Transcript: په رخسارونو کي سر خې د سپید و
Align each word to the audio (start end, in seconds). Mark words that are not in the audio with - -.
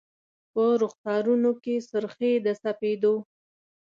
په 0.53 0.63
رخسارونو 0.81 1.51
کي 1.63 1.75
سر 1.89 2.03
خې 2.15 2.31
د 2.45 2.47
سپید 2.61 3.01
و 3.11 3.13